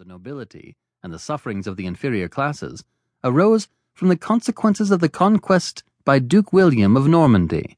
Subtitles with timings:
[0.00, 2.82] the nobility and the sufferings of the inferior classes
[3.22, 7.76] arose from the consequences of the conquest by Duke William of Normandy.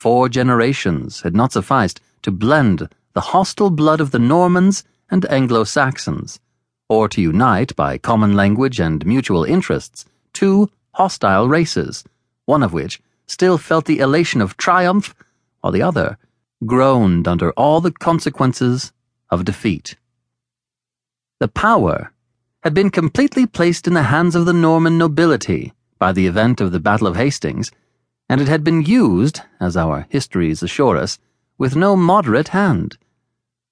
[0.00, 5.64] Four generations had not sufficed to blend the hostile blood of the Normans and Anglo
[5.64, 6.40] Saxons,
[6.88, 12.02] or to unite by common language and mutual interests two hostile races,
[12.46, 15.14] one of which still felt the elation of triumph,
[15.60, 16.16] while the other
[16.64, 18.90] groaned under all the consequences
[19.28, 19.96] of defeat.
[21.38, 22.12] The power
[22.62, 26.72] had been completely placed in the hands of the Norman nobility by the event of
[26.72, 27.70] the Battle of Hastings,
[28.26, 31.18] and it had been used, as our histories assure us,
[31.58, 32.96] with no moderate hand.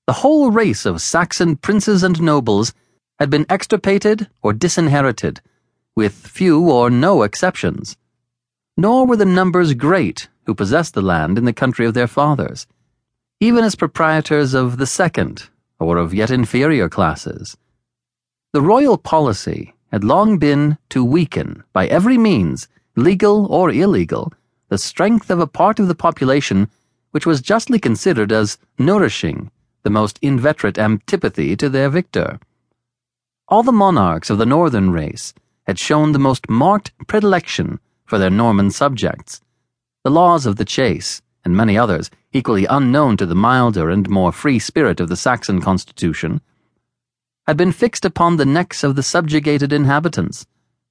[0.06, 2.74] The whole race of Saxon princes and nobles
[3.18, 5.40] had been extirpated or disinherited,
[5.96, 7.96] with few or no exceptions.
[8.76, 12.66] Nor were the numbers great who possessed the land in the country of their fathers,
[13.40, 15.48] even as proprietors of the second
[15.84, 17.56] or of yet inferior classes.
[18.52, 24.32] The royal policy had long been to weaken, by every means, legal or illegal,
[24.68, 26.68] the strength of a part of the population
[27.10, 29.50] which was justly considered as nourishing
[29.84, 32.40] the most inveterate antipathy to their victor.
[33.46, 35.34] All the monarchs of the Norman race
[35.66, 39.40] had shown the most marked predilection for their Norman subjects.
[40.02, 44.32] The laws of the chase, and many others, equally unknown to the milder and more
[44.32, 46.40] free spirit of the Saxon constitution,
[47.46, 50.44] had been fixed upon the necks of the subjugated inhabitants,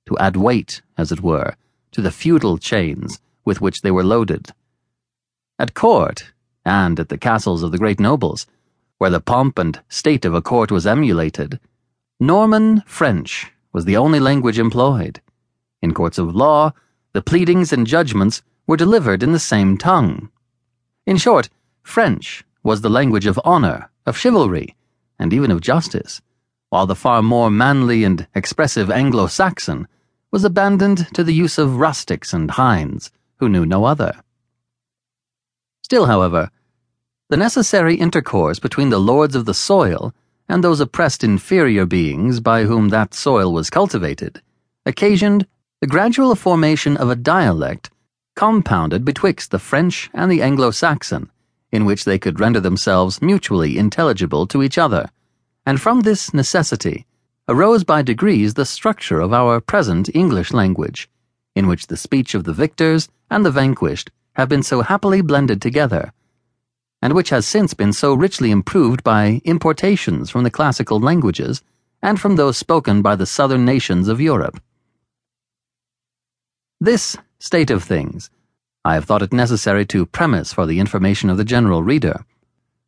[0.05, 1.55] to add weight, as it were,
[1.91, 4.52] to the feudal chains with which they were loaded.
[5.59, 6.31] At court,
[6.66, 8.47] and at the castles of the great nobles,
[8.97, 11.59] where the pomp and state of a court was emulated,
[12.19, 15.19] Norman French was the only language employed.
[15.81, 16.71] In courts of law,
[17.11, 20.30] the pleadings and judgments were delivered in the same tongue.
[21.06, 21.50] In short,
[21.82, 24.76] French was the language of honor, of chivalry,
[25.20, 26.22] and even of justice,
[26.70, 29.88] while the far more manly and expressive Anglo Saxon
[30.32, 34.23] was abandoned to the use of rustics and hinds who knew no other.
[35.83, 36.50] Still, however,
[37.30, 40.14] the necessary intercourse between the lords of the soil
[40.48, 44.42] and those oppressed inferior beings by whom that soil was cultivated
[44.86, 45.45] occasioned
[45.82, 47.89] the gradual formation of a dialect
[48.36, 51.30] compounded betwixt the French and the Anglo Saxon,
[51.71, 55.10] in which they could render themselves mutually intelligible to each other,
[55.66, 57.05] and from this necessity
[57.48, 61.10] arose by degrees the structure of our present English language,
[61.55, 65.61] in which the speech of the victors and the vanquished have been so happily blended
[65.61, 66.14] together,
[67.02, 71.61] and which has since been so richly improved by importations from the classical languages
[72.02, 74.60] and from those spoken by the southern nations of Europe.
[76.80, 78.30] This state of things,
[78.86, 82.23] I have thought it necessary to premise for the information of the general reader,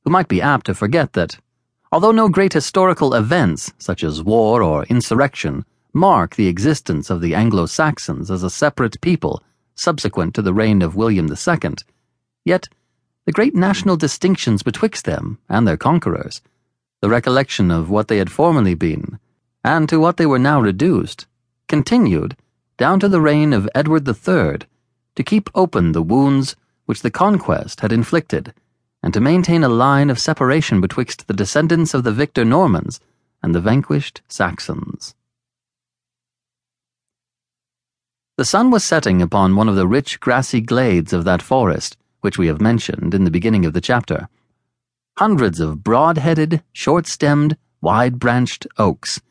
[0.05, 1.37] who might be apt to forget that,
[1.91, 7.35] although no great historical events, such as war or insurrection, mark the existence of the
[7.35, 9.43] Anglo Saxons as a separate people
[9.75, 11.73] subsequent to the reign of William II,
[12.45, 12.69] yet
[13.25, 16.41] the great national distinctions betwixt them and their conquerors,
[17.01, 19.19] the recollection of what they had formerly been,
[19.65, 21.27] and to what they were now reduced,
[21.67, 22.37] continued
[22.77, 24.59] down to the reign of Edward III,
[25.15, 26.55] to keep open the wounds
[26.85, 28.53] which the conquest had inflicted,
[29.01, 32.99] and to maintain a line of separation betwixt the descendants of the victor Normans
[33.41, 35.15] and the vanquished Saxons.
[38.37, 42.37] The sun was setting upon one of the rich grassy glades of that forest which
[42.37, 44.27] we have mentioned in the beginning of the chapter.
[45.17, 49.21] Hundreds of broad headed, short stemmed, wide branched oaks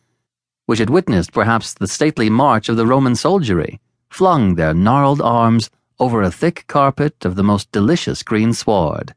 [0.67, 5.71] which had witnessed perhaps the stately march of the Roman soldiery, flung their gnarled arms
[6.01, 9.15] over a thick carpet of the most delicious green sward.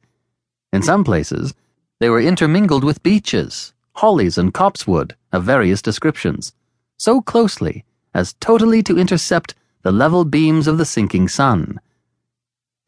[0.73, 1.53] In some places,
[1.99, 6.53] they were intermingled with beeches, hollies, and copsewood of various descriptions,
[6.97, 11.79] so closely as totally to intercept the level beams of the sinking sun.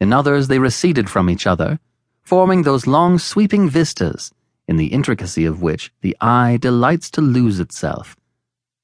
[0.00, 1.78] In others, they receded from each other,
[2.22, 4.32] forming those long sweeping vistas,
[4.68, 8.16] in the intricacy of which the eye delights to lose itself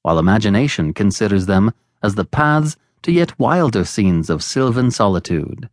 [0.07, 1.69] while imagination considers them
[2.01, 5.67] as the paths to yet wilder scenes of sylvan solitude.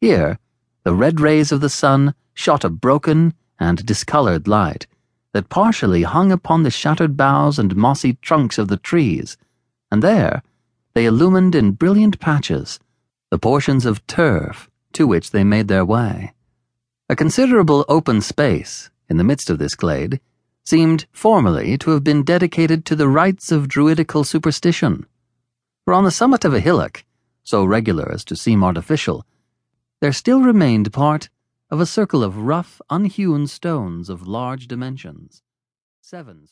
[0.00, 0.38] Here,
[0.82, 4.86] the red rays of the sun shot a broken and discolored light
[5.34, 9.36] that partially hung upon the shattered boughs and mossy trunks of the trees,
[9.90, 10.42] and there
[10.94, 12.80] they illumined in brilliant patches
[13.30, 16.32] the portions of turf to which they made their way.
[17.10, 20.18] A considerable open space in the midst of this glade
[20.64, 25.06] seemed formerly to have been dedicated to the rites of druidical superstition.
[25.84, 27.04] For on the summit of a hillock,
[27.42, 29.26] so regular as to seem artificial,
[30.00, 31.28] there still remained part
[31.70, 35.42] of a circle of rough, unhewn stones of large dimensions.
[36.00, 36.46] Seven